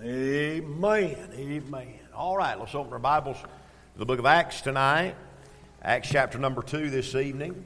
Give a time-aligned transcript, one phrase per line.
[0.00, 1.16] Amen.
[1.34, 1.98] Amen.
[2.14, 5.16] All right, let's open our Bibles to the book of Acts tonight.
[5.82, 7.64] Acts chapter number 2 this evening.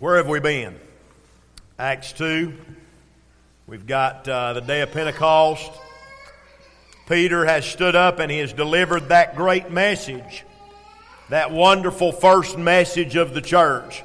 [0.00, 0.80] Where have we been?
[1.78, 2.54] Acts 2.
[3.68, 5.70] We've got uh, the day of Pentecost.
[7.08, 10.44] Peter has stood up and he has delivered that great message,
[11.28, 14.02] that wonderful first message of the church.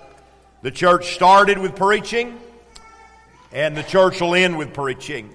[0.65, 2.39] The church started with preaching,
[3.51, 5.31] and the church will end with preaching.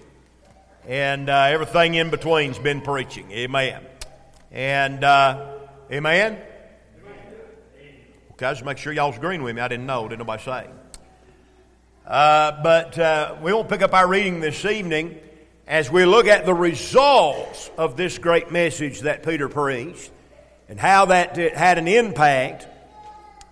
[0.88, 3.30] And uh, everything in between's been preaching.
[3.30, 3.80] Amen.
[4.50, 5.52] And, uh,
[5.92, 6.36] amen?
[8.32, 9.62] Okay, just make sure y'all's agreeing with me.
[9.62, 10.08] I didn't know.
[10.08, 10.66] Didn't nobody say.
[12.04, 15.16] Uh, but uh, we won't pick up our reading this evening
[15.68, 20.10] as we look at the results of this great message that Peter preached
[20.68, 22.66] and how that had an impact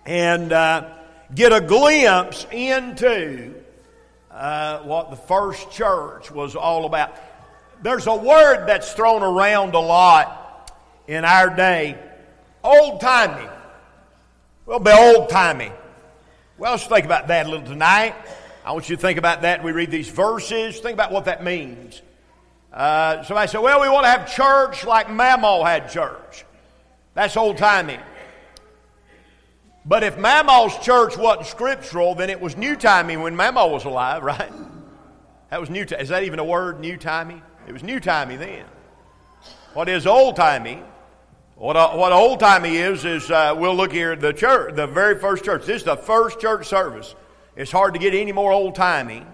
[0.05, 0.97] and uh,
[1.33, 3.53] get a glimpse into
[4.31, 7.15] uh, what the first church was all about.
[7.81, 10.71] There's a word that's thrown around a lot
[11.07, 11.97] in our day
[12.63, 13.47] old timey.
[14.65, 15.71] Well, be old timey.
[16.57, 18.15] Well, let's think about that a little tonight.
[18.65, 19.63] I want you to think about that.
[19.63, 20.79] We read these verses.
[20.79, 22.01] Think about what that means.
[22.71, 26.45] Uh, somebody said, well, we want to have church like Mamaw had church.
[27.15, 27.97] That's old timey.
[29.89, 34.21] But if Mamaw's church wasn't scriptural, then it was new timey when Mamaw was alive,
[34.33, 34.51] right?
[35.49, 35.81] That was new.
[35.81, 37.41] Is that even a word, new timey?
[37.67, 38.65] It was new timey then.
[39.73, 40.83] What is old timey?
[41.55, 44.85] What, uh, what old timey is, is uh, we'll look here at the church, the
[44.85, 45.65] very first church.
[45.65, 47.15] This is the first church service.
[47.55, 49.25] It's hard to get any more old timey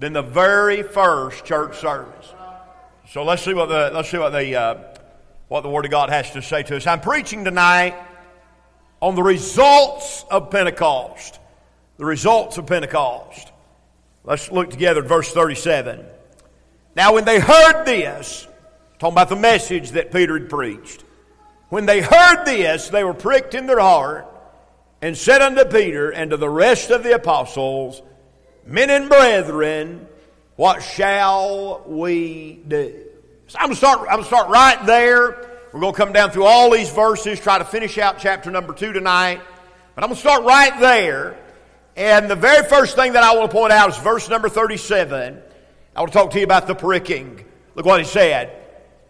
[0.00, 2.34] than the very first church service.
[3.10, 4.78] So let's see what the, let's see what the, uh,
[5.46, 6.86] what the Word of God has to say to us.
[6.88, 7.94] I'm preaching tonight
[9.04, 11.38] on the results of Pentecost.
[11.98, 13.52] The results of Pentecost.
[14.24, 16.06] Let's look together at verse 37.
[16.96, 18.48] Now, when they heard this,
[18.98, 21.04] talking about the message that Peter had preached,
[21.68, 24.26] when they heard this, they were pricked in their heart
[25.02, 28.00] and said unto Peter and to the rest of the apostles,
[28.64, 30.08] Men and brethren,
[30.56, 33.04] what shall we do?
[33.48, 35.53] So I'm going to start, I'm going to start right there.
[35.74, 38.72] We're going to come down through all these verses, try to finish out chapter number
[38.72, 39.40] two tonight.
[39.96, 41.36] But I'm going to start right there.
[41.96, 45.42] And the very first thing that I want to point out is verse number 37.
[45.96, 47.44] I want to talk to you about the pricking.
[47.74, 48.56] Look what he said.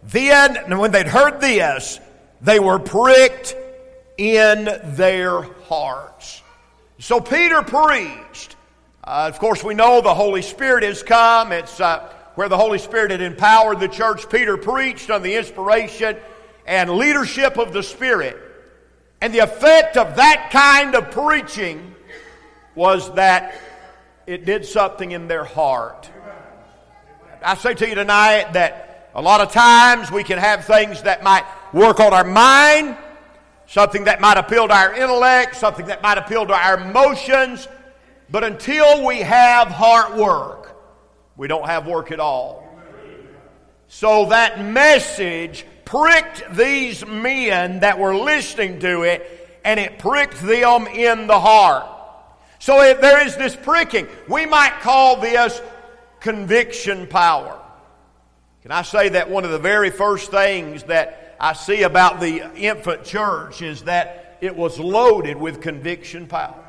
[0.01, 1.99] Then, when they'd heard this,
[2.41, 3.55] they were pricked
[4.17, 6.41] in their hearts.
[6.97, 8.55] So Peter preached.
[9.03, 11.51] Uh, of course, we know the Holy Spirit has come.
[11.51, 14.27] It's uh, where the Holy Spirit had empowered the church.
[14.31, 16.17] Peter preached on the inspiration
[16.65, 18.37] and leadership of the Spirit.
[19.21, 21.95] And the effect of that kind of preaching
[22.75, 23.55] was that
[24.27, 26.09] it did something in their heart.
[27.43, 31.23] I say to you tonight that a lot of times we can have things that
[31.23, 32.97] might work on our mind,
[33.67, 37.67] something that might appeal to our intellect, something that might appeal to our emotions.
[38.29, 40.75] But until we have heart work,
[41.37, 42.67] we don't have work at all.
[43.87, 50.87] So that message pricked these men that were listening to it, and it pricked them
[50.87, 51.87] in the heart.
[52.59, 55.61] So if there is this pricking, we might call this
[56.19, 57.59] conviction power.
[58.63, 62.51] Can I say that one of the very first things that I see about the
[62.55, 66.63] infant church is that it was loaded with conviction power.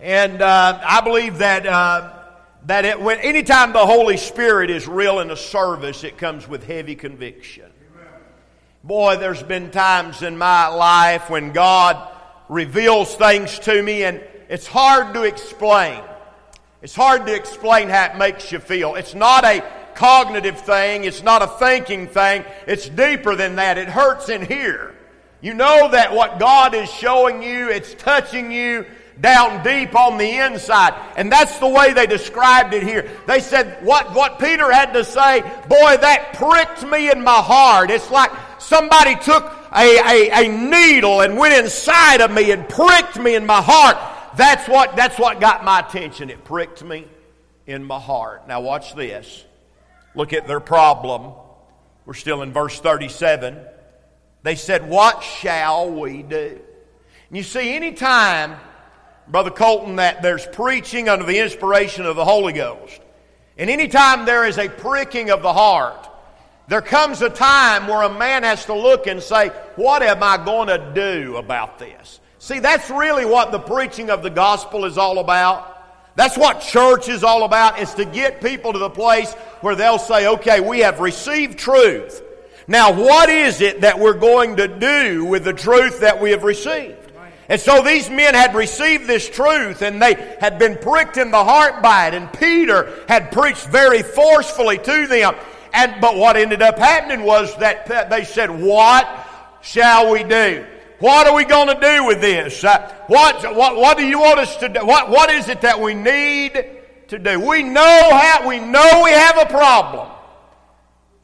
[0.00, 2.23] And uh, I believe that, uh,
[2.66, 6.64] that it, when, anytime the Holy Spirit is real in a service, it comes with
[6.64, 7.70] heavy conviction.
[8.82, 12.10] Boy, there's been times in my life when God
[12.48, 16.02] reveals things to me, and it's hard to explain.
[16.82, 18.94] It's hard to explain how it makes you feel.
[18.94, 19.64] It's not a
[19.94, 23.78] cognitive thing, it's not a thinking thing, it's deeper than that.
[23.78, 24.94] It hurts in here.
[25.40, 28.86] You know that what God is showing you, it's touching you
[29.20, 30.94] down deep on the inside.
[31.16, 33.10] And that's the way they described it here.
[33.26, 37.90] They said what, what Peter had to say, boy, that pricked me in my heart.
[37.90, 39.44] It's like somebody took
[39.74, 43.96] a, a, a needle and went inside of me and pricked me in my heart.
[44.36, 46.30] That's what, that's what got my attention.
[46.30, 47.06] It pricked me
[47.66, 48.48] in my heart.
[48.48, 49.44] Now watch this.
[50.14, 51.32] Look at their problem.
[52.06, 53.58] We're still in verse 37.
[54.42, 56.60] They said, What shall we do?
[57.28, 58.56] And you see, anytime,
[59.28, 63.00] Brother Colton, that there's preaching under the inspiration of the Holy Ghost,
[63.56, 66.08] and anytime there is a pricking of the heart,
[66.66, 70.42] there comes a time where a man has to look and say, What am I
[70.42, 72.20] going to do about this?
[72.38, 75.70] See, that's really what the preaching of the gospel is all about.
[76.16, 79.98] That's what church is all about, is to get people to the place where they'll
[79.98, 82.22] say, okay, we have received truth.
[82.68, 86.44] Now, what is it that we're going to do with the truth that we have
[86.44, 87.03] received?
[87.48, 91.44] And so these men had received this truth and they had been pricked in the
[91.44, 92.14] heart by it.
[92.14, 95.34] And Peter had preached very forcefully to them.
[95.72, 99.06] And, but what ended up happening was that they said, What
[99.60, 100.64] shall we do?
[101.00, 102.64] What are we going to do with this?
[102.64, 104.86] Uh, what, what, what do you want us to do?
[104.86, 106.52] What, what is it that we need
[107.08, 107.40] to do?
[107.40, 110.08] We know how, we know we have a problem.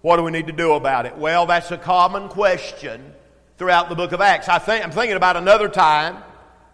[0.02, 1.16] What do we need to do about it?
[1.16, 3.14] Well, that's a common question
[3.60, 4.48] throughout the book of Acts.
[4.48, 6.16] I think, I'm thinking about another time,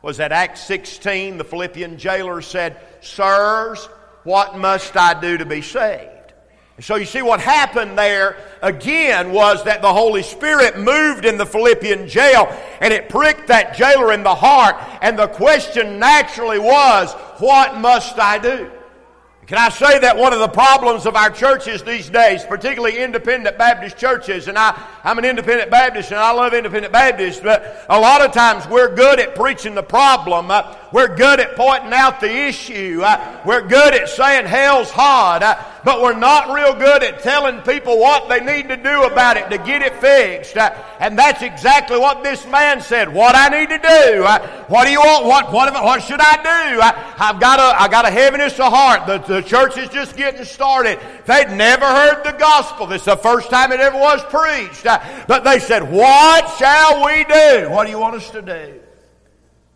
[0.03, 3.87] was that Acts 16, the Philippian jailer said, Sirs,
[4.23, 6.33] what must I do to be saved?
[6.79, 11.45] So you see what happened there again was that the Holy Spirit moved in the
[11.45, 17.13] Philippian jail and it pricked that jailer in the heart and the question naturally was,
[17.41, 18.71] what must I do?
[19.47, 23.57] Can I say that one of the problems of our churches these days, particularly independent
[23.57, 28.01] Baptist churches, and I, I'm an independent Baptist and I love independent Baptists, but a
[28.01, 30.51] lot of times we're good at preaching the problem.
[30.51, 33.03] Uh, we're good at pointing out the issue.
[33.05, 35.45] Uh, we're good at saying hell's hot.
[35.45, 39.37] Uh, but we're not real good at telling people what they need to do about
[39.37, 40.57] it to get it fixed.
[40.57, 43.09] Uh, and that's exactly what this man said.
[43.09, 44.25] What I need to do.
[44.25, 45.27] Uh, what do you want?
[45.27, 46.81] What, what, what should I do?
[46.81, 49.07] Uh, I've got a, I got a heaviness of heart.
[49.07, 50.99] The, the church is just getting started.
[51.25, 52.89] They'd never heard the gospel.
[52.89, 54.83] This is the first time it ever was preached.
[55.29, 57.71] But they said, What shall we do?
[57.71, 58.81] What do you want us to do?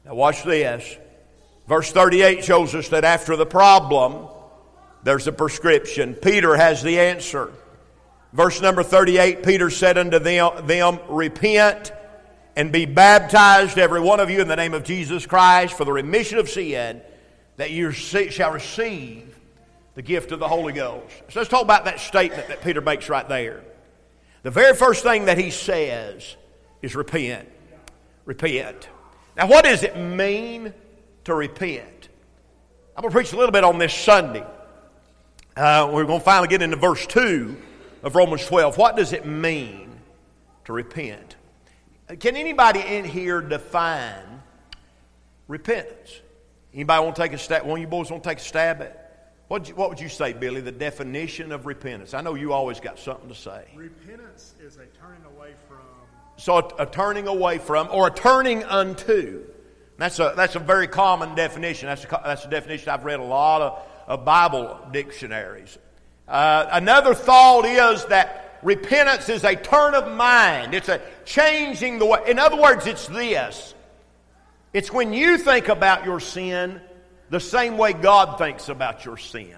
[0.04, 0.96] Now, watch this.
[1.68, 4.26] Verse 38 shows us that after the problem,
[5.02, 6.14] there's a prescription.
[6.14, 7.52] Peter has the answer.
[8.32, 11.92] Verse number 38 Peter said unto them, them, Repent
[12.56, 15.92] and be baptized, every one of you, in the name of Jesus Christ for the
[15.92, 17.00] remission of sin,
[17.56, 19.38] that you shall receive
[19.94, 21.14] the gift of the Holy Ghost.
[21.30, 23.62] So let's talk about that statement that Peter makes right there.
[24.42, 26.36] The very first thing that he says
[26.82, 27.48] is repent.
[28.24, 28.88] Repent.
[29.36, 30.72] Now, what does it mean
[31.24, 32.08] to repent?
[32.96, 34.44] I'm going to preach a little bit on this Sunday.
[35.56, 37.56] Uh, we're going to finally get into verse 2
[38.02, 38.78] of Romans 12.
[38.78, 39.90] What does it mean
[40.64, 41.36] to repent?
[42.20, 44.42] Can anybody in here define
[45.48, 46.20] repentance?
[46.72, 47.64] Anybody want to take a stab?
[47.64, 49.34] One of you boys want to take a stab at?
[49.48, 52.14] What, what would you say, Billy, the definition of repentance?
[52.14, 53.64] I know you always got something to say.
[53.74, 55.78] Repentance is a turning away from.
[56.36, 59.44] So a, a turning away from, or a turning unto.
[59.98, 61.88] That's a, that's a very common definition.
[61.88, 65.78] That's a, that's a definition I've read a lot of of Bible dictionaries.
[66.26, 70.74] Uh, another thought is that repentance is a turn of mind.
[70.74, 72.18] It's a changing the way.
[72.26, 73.72] In other words, it's this.
[74.72, 76.80] It's when you think about your sin
[77.30, 79.54] the same way God thinks about your sin.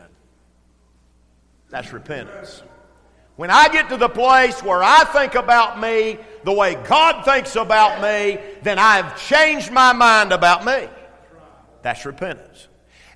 [1.70, 2.62] That's repentance.
[3.36, 7.56] When I get to the place where I think about me the way God thinks
[7.56, 10.90] about me, then I've changed my mind about me.
[11.80, 12.68] That's repentance.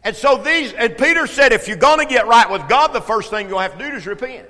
[0.07, 3.01] And so these, and Peter said, if you're going to get right with God, the
[3.01, 4.49] first thing you'll have to do is repent.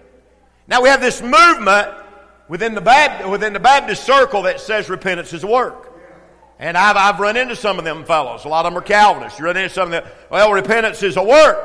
[0.69, 1.89] Now we have this movement
[2.47, 5.99] within the, Baptist, within the Baptist circle that says repentance is a work.
[6.59, 8.45] And I've, I've run into some of them fellows.
[8.45, 9.39] A lot of them are Calvinists.
[9.39, 11.57] You run into some of them, well, repentance is a work.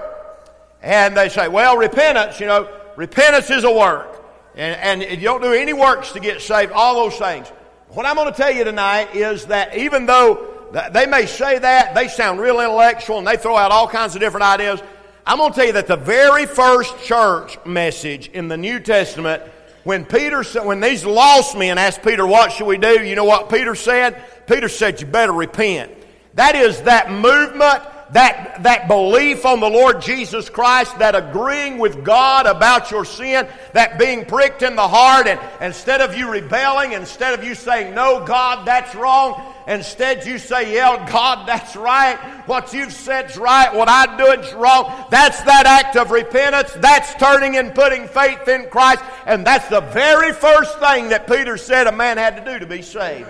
[0.82, 4.24] And they say, well, repentance, you know, repentance is a work.
[4.56, 7.50] And, and you don't do any works to get saved, all those things.
[7.90, 10.51] What I'm going to tell you tonight is that even though
[10.92, 14.22] they may say that, they sound real intellectual, and they throw out all kinds of
[14.22, 14.82] different ideas.
[15.26, 19.44] I'm going to tell you that the very first church message in the New Testament,
[19.84, 23.50] when Peter when these lost men asked Peter, "What should we do?" You know what
[23.50, 24.22] Peter said?
[24.48, 25.92] Peter said, "You better repent."
[26.36, 32.04] That is that movement that, that belief on the Lord Jesus Christ, that agreeing with
[32.04, 36.92] God about your sin, that being pricked in the heart, and instead of you rebelling,
[36.92, 42.18] instead of you saying, No, God, that's wrong, instead you say, Yeah, God, that's right.
[42.48, 43.74] What you've said's right.
[43.74, 45.06] What I'm doing's wrong.
[45.10, 46.74] That's that act of repentance.
[46.74, 49.04] That's turning and putting faith in Christ.
[49.26, 52.66] And that's the very first thing that Peter said a man had to do to
[52.66, 53.30] be saved.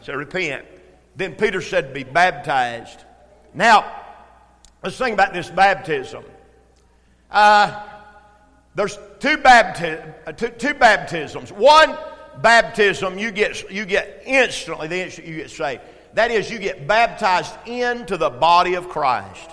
[0.00, 0.64] So repent.
[1.16, 3.04] Then Peter said, Be baptized.
[3.52, 4.01] Now,
[4.82, 6.24] Let's think about this baptism.
[7.30, 7.86] Uh,
[8.74, 11.52] there's two, bapti- uh, two, two baptisms.
[11.52, 11.96] One
[12.40, 15.82] baptism, you get, you get instantly, the instant you get saved.
[16.14, 19.50] That is, you get baptized into the body of Christ.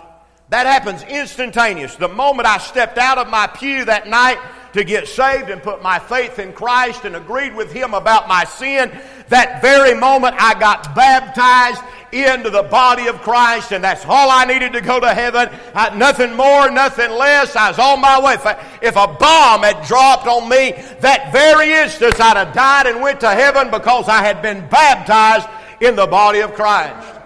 [0.50, 1.96] That happens instantaneous.
[1.96, 4.40] The moment I stepped out of my pew that night
[4.74, 8.46] to get saved and put my faith in Christ and agreed with Him about my
[8.46, 8.92] sin,
[9.28, 11.82] that very moment I got baptized
[12.12, 15.50] into the body of Christ, and that's all I needed to go to heaven.
[15.76, 17.56] I, nothing more, nothing less.
[17.56, 18.34] I was on my way.
[18.34, 23.02] If, if a bomb had dropped on me that very instant, I'd have died and
[23.02, 25.48] went to heaven because I had been baptized
[25.82, 27.20] in the body of Christ.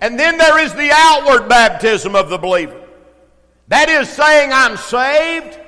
[0.00, 2.80] And then there is the outward baptism of the believer.
[3.68, 5.58] That is saying, I'm saved,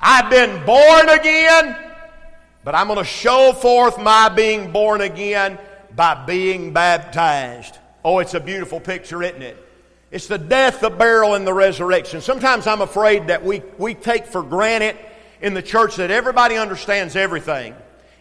[0.00, 1.76] I've been born again,
[2.64, 5.58] but I'm going to show forth my being born again
[5.94, 7.78] by being baptized.
[8.04, 9.56] Oh, it's a beautiful picture, isn't it?
[10.10, 12.20] It's the death, the burial, and the resurrection.
[12.20, 14.96] Sometimes I'm afraid that we, we take for granted
[15.40, 17.74] in the church that everybody understands everything.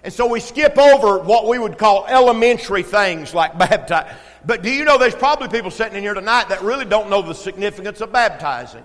[0.04, 4.16] And so we skip over what we would call elementary things like baptize.
[4.46, 7.22] But do you know there's probably people sitting in here tonight that really don't know
[7.22, 8.84] the significance of baptizing?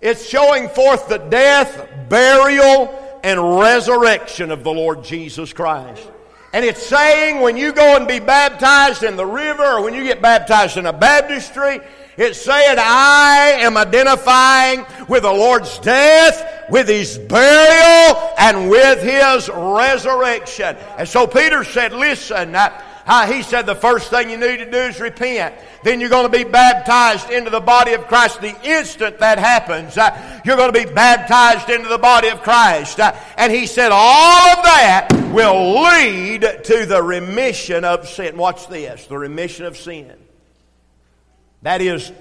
[0.00, 6.08] It's showing forth the death, burial, and resurrection of the Lord Jesus Christ.
[6.52, 10.02] And it's saying when you go and be baptized in the river or when you
[10.02, 11.80] get baptized in a baptistry,
[12.16, 19.48] it's saying, I am identifying with the Lord's death, with His burial, and with His
[19.48, 20.76] resurrection.
[20.96, 22.82] And so Peter said, listen, uh,
[23.26, 25.54] he said the first thing you need to do is repent.
[25.82, 28.42] Then you're going to be baptized into the body of Christ.
[28.42, 33.00] The instant that happens, uh, you're going to be baptized into the body of Christ.
[33.00, 38.36] Uh, and he said all of that will lead to the remission of sin.
[38.36, 40.12] Watch this the remission of sin.
[41.62, 42.12] That is,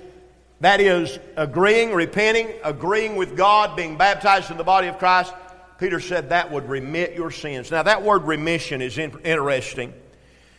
[0.61, 5.33] that is agreeing, repenting, agreeing with God, being baptized in the body of Christ.
[5.79, 7.71] Peter said that would remit your sins.
[7.71, 9.93] Now, that word remission is interesting.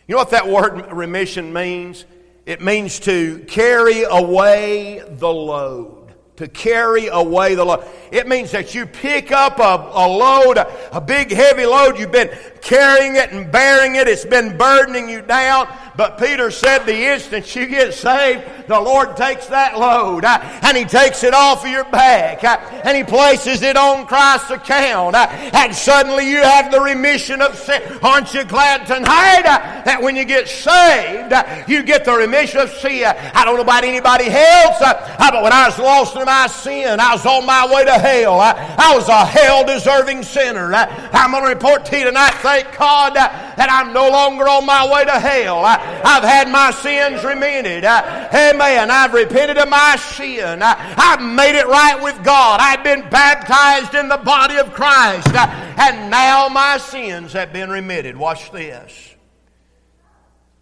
[0.09, 2.03] You know what that word remission means?
[2.47, 5.99] It means to carry away the load
[6.37, 7.83] to carry away the load.
[8.13, 11.99] It means that you pick up a, a load, a, a, big heavy load.
[11.99, 12.29] You've been
[12.61, 14.07] carrying it and bearing it.
[14.07, 15.67] It's been burdening you down.
[15.99, 20.77] But Peter said the instant you get saved, the Lord takes that load uh, and
[20.77, 25.17] He takes it off of your back uh, and He places it on Christ's account.
[25.17, 27.81] Uh, and suddenly you have the remission of sin.
[28.01, 32.61] Aren't you glad tonight uh, that when you get saved, uh, you get the remission
[32.61, 33.03] of sin?
[33.03, 37.01] I don't know about anybody else, uh, but when I was lost in my sin,
[37.01, 38.39] I was on my way to hell.
[38.39, 40.73] I was a hell deserving sinner.
[40.73, 44.89] I'm going to report to you tonight, thank God, that I'm no longer on my
[44.89, 45.65] way to hell.
[46.03, 47.83] I've had my sins remitted.
[47.85, 48.91] Amen.
[48.91, 50.59] I've repented of my sin.
[50.61, 52.59] I've made it right with God.
[52.61, 55.33] I've been baptized in the body of Christ.
[55.35, 58.17] And now my sins have been remitted.
[58.17, 59.15] Watch this.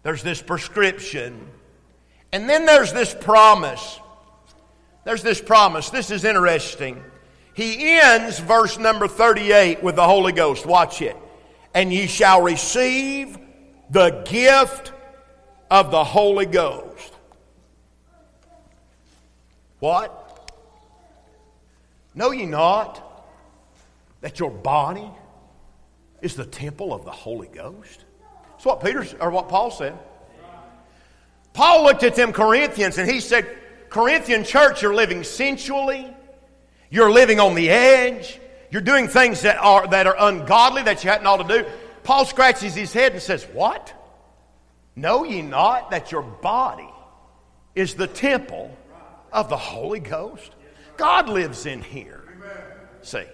[0.02, 1.48] There's this prescription.
[2.32, 3.98] And then there's this promise.
[5.04, 5.90] There's this promise.
[5.90, 7.02] This is interesting.
[7.54, 10.66] He ends verse number 38 with the Holy Ghost.
[10.66, 11.16] Watch it.
[11.74, 13.38] And ye shall receive
[13.90, 14.92] the gift
[15.70, 17.12] of the Holy Ghost.
[19.80, 20.24] What?
[22.14, 23.04] Know ye not
[24.20, 25.08] that your body
[26.20, 28.04] is the temple of the Holy Ghost?
[28.52, 29.96] That's what Peter or what Paul said.
[31.52, 33.46] Paul looked at them Corinthians and he said,
[33.88, 36.12] Corinthian church, you're living sensually,
[36.90, 41.10] you're living on the edge, you're doing things that are that are ungodly that you
[41.10, 41.68] hadn't ought to do.
[42.02, 43.94] Paul scratches his head and says, What?
[44.98, 46.88] Know ye not that your body
[47.76, 48.76] is the temple
[49.32, 50.50] of the Holy Ghost?
[50.96, 52.24] God lives in here.
[53.02, 53.24] See,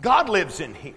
[0.00, 0.94] God lives in here.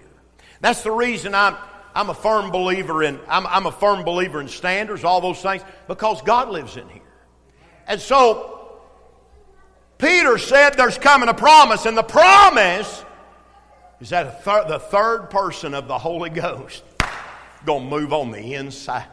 [0.60, 1.56] That's the reason I'm,
[1.94, 5.62] I'm a firm believer in I'm, I'm a firm believer in standards, all those things,
[5.86, 7.02] because God lives in here.
[7.86, 8.80] And so
[9.96, 13.04] Peter said there's coming a promise, and the promise
[14.00, 16.82] is that the third person of the Holy Ghost
[17.64, 19.06] to move on the inside.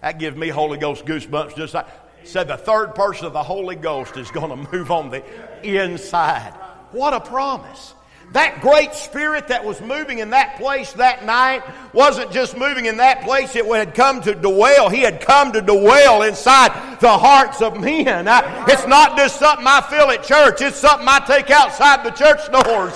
[0.00, 1.86] That gives me Holy Ghost goosebumps just like
[2.24, 5.22] said the third person of the Holy Ghost is going to move on the
[5.62, 6.52] inside.
[6.92, 7.94] What a promise.
[8.32, 12.98] That great spirit that was moving in that place that night wasn't just moving in
[12.98, 14.88] that place, it had come to dwell.
[14.88, 18.26] He had come to dwell inside the hearts of men.
[18.68, 22.40] It's not just something I feel at church, it's something I take outside the church
[22.52, 22.94] doors.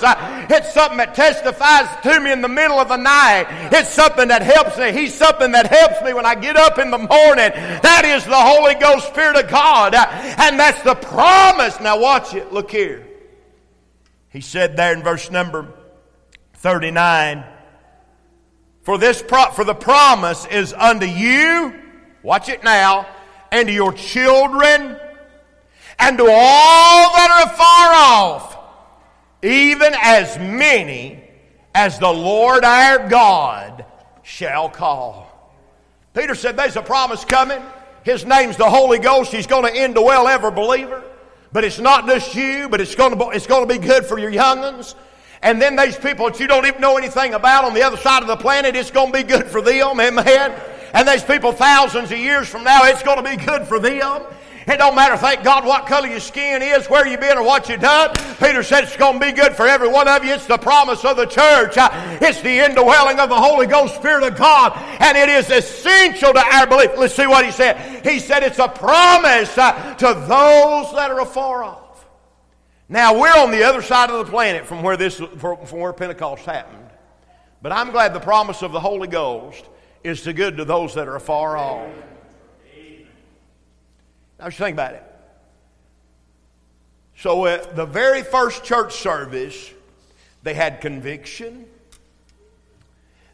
[0.49, 3.47] It's something that testifies to me in the middle of the night.
[3.73, 4.93] It's something that helps me.
[4.93, 7.51] He's something that helps me when I get up in the morning.
[7.83, 9.95] That is the Holy Ghost Spirit of God.
[9.95, 11.77] And that's the promise.
[11.81, 12.53] Now watch it.
[12.53, 13.05] Look here.
[14.35, 15.65] He said there in verse number
[16.55, 17.45] 39,
[18.81, 21.73] for this pro- for the promise is unto you,
[22.21, 23.07] watch it now,
[23.49, 24.99] and to your children,
[25.97, 28.57] and to all that are far off,
[29.41, 31.23] even as many
[31.73, 33.85] as the Lord our God
[34.21, 35.31] shall call.
[36.13, 37.63] Peter said, There's a promise coming.
[38.03, 39.31] His name's the Holy Ghost.
[39.31, 41.04] He's going to indwell every believer.
[41.55, 44.05] But it's not just you, but it's going to, be, it's going to be good
[44.05, 44.93] for your young'uns.
[45.41, 48.21] And then these people that you don't even know anything about on the other side
[48.21, 49.97] of the planet, it's going to be good for them.
[50.01, 50.61] Amen.
[50.93, 54.23] And these people thousands of years from now, it's going to be good for them.
[54.67, 57.69] It don't matter, thank God, what color your skin is, where you been, or what
[57.69, 58.15] you done.
[58.39, 60.33] Peter said it's going to be good for every one of you.
[60.33, 61.77] It's the promise of the church.
[61.77, 64.73] Uh, it's the indwelling of the Holy Ghost Spirit of God.
[64.99, 66.91] And it is essential to our belief.
[66.97, 68.03] Let's see what he said.
[68.03, 72.05] He said it's a promise uh, to those that are afar off.
[72.89, 76.43] Now, we're on the other side of the planet from where, this, from where Pentecost
[76.45, 76.89] happened.
[77.61, 79.63] But I'm glad the promise of the Holy Ghost
[80.03, 81.87] is to good to those that are afar off.
[84.39, 85.03] Now, just think about it.
[87.17, 89.71] So, the very first church service,
[90.43, 91.65] they had conviction.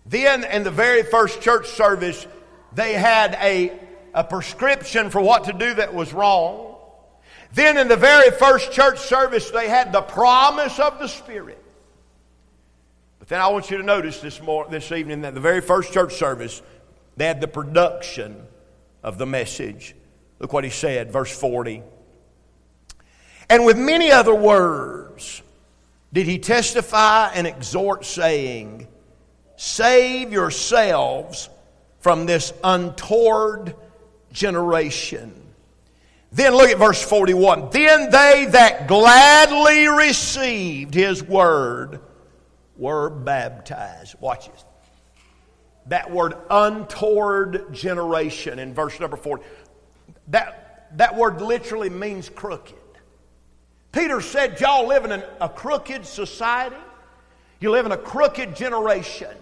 [0.05, 2.27] Then, in the very first church service,
[2.73, 3.71] they had a,
[4.13, 6.75] a prescription for what to do that was wrong.
[7.53, 11.61] Then, in the very first church service, they had the promise of the Spirit.
[13.19, 15.91] But then I want you to notice this, more, this evening that the very first
[15.91, 16.61] church service,
[17.17, 18.47] they had the production
[19.03, 19.95] of the message.
[20.41, 21.83] Look what he said, verse 40.
[23.47, 25.43] And with many other words
[26.11, 28.87] did he testify and exhort, saying,
[29.55, 31.47] Save yourselves
[31.99, 33.75] from this untoward
[34.31, 35.31] generation.
[36.31, 37.69] Then look at verse 41.
[37.69, 41.99] Then they that gladly received his word
[42.77, 44.15] were baptized.
[44.19, 44.65] Watch this.
[45.87, 49.43] That word untoward generation in verse number 40.
[50.31, 52.75] That, that word literally means crooked.
[53.91, 56.75] Peter said, Y'all live in an, a crooked society.
[57.59, 59.35] You live in a crooked generation,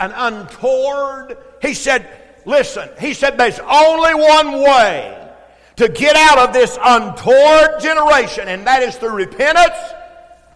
[0.00, 1.36] an untoward.
[1.60, 2.08] He said,
[2.46, 5.14] Listen, he said, There's only one way
[5.76, 9.76] to get out of this untoward generation, and that is through repentance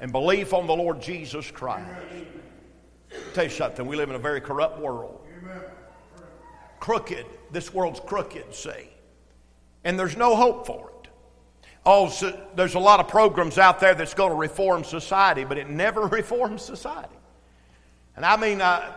[0.00, 1.90] and belief on the Lord Jesus Christ.
[3.34, 5.18] Tell you something, we live in a very corrupt world.
[6.78, 7.26] Crooked.
[7.50, 8.91] This world's crooked, see
[9.84, 11.08] and there's no hope for it.
[11.84, 15.58] Oh, so there's a lot of programs out there that's going to reform society, but
[15.58, 17.16] it never reforms society.
[18.14, 18.92] And I mean, uh,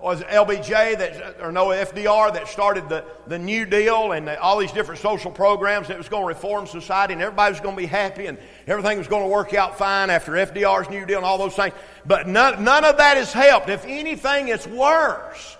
[0.00, 4.58] was LBJ that, or no FDR that started the, the New Deal and the, all
[4.58, 7.80] these different social programs that was going to reform society and everybody was going to
[7.80, 11.26] be happy and everything was going to work out fine after FDR's New Deal and
[11.26, 11.74] all those things.
[12.06, 13.68] But none, none of that has helped.
[13.68, 15.56] If anything, it's worse.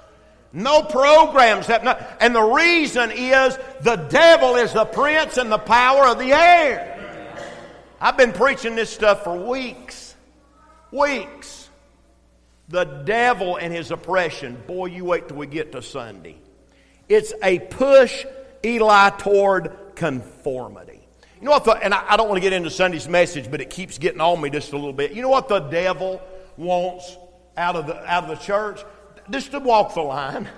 [0.53, 1.69] No programs.
[1.69, 6.95] And the reason is the devil is the prince and the power of the air.
[8.01, 10.15] I've been preaching this stuff for weeks.
[10.91, 11.69] Weeks.
[12.69, 14.63] The devil and his oppression.
[14.67, 16.37] Boy, you wait till we get to Sunday.
[17.09, 18.25] It's a push
[18.65, 21.01] Eli toward conformity.
[21.41, 21.65] You know what?
[21.65, 24.21] The, and I, I don't want to get into Sunday's message, but it keeps getting
[24.21, 25.13] on me just a little bit.
[25.13, 26.21] You know what the devil
[26.57, 27.17] wants
[27.57, 28.81] out of the, out of the church?
[29.31, 30.49] Just to walk the line.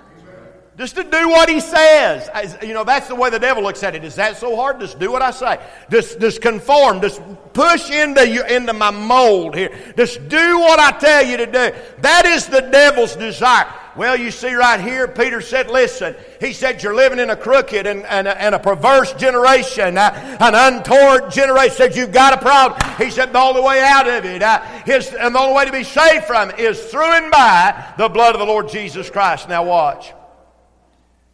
[0.77, 2.29] Just to do what he says.
[2.63, 4.03] You know, that's the way the devil looks at it.
[4.03, 4.79] Is that so hard?
[4.79, 5.59] Just do what I say.
[5.89, 7.01] Just, just conform.
[7.01, 7.21] Just
[7.53, 9.77] push into, into my mold here.
[9.97, 11.71] Just do what I tell you to do.
[11.99, 13.67] That is the devil's desire.
[13.95, 17.85] Well, you see right here, Peter said, listen, he said, you're living in a crooked
[17.85, 21.71] and, and, a, and a perverse generation, uh, an untoward generation.
[21.71, 22.79] He said, you've got a problem.
[22.97, 25.71] He said, the only way out of it, uh, his, and the only way to
[25.73, 29.49] be saved from it is through and by the blood of the Lord Jesus Christ.
[29.49, 30.13] Now watch.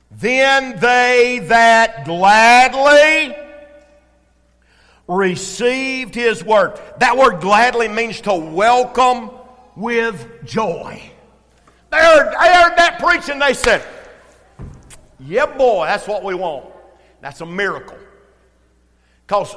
[0.09, 3.35] Then they that gladly
[5.07, 6.79] received his word.
[6.99, 9.29] That word gladly means to welcome
[9.75, 11.11] with joy.
[11.97, 13.83] They heard, they heard that preaching, they said,
[15.19, 16.67] Yeah, boy, that's what we want.
[17.21, 17.97] That's a miracle.
[19.25, 19.55] Because